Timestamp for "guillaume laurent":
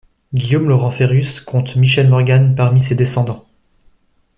0.33-0.89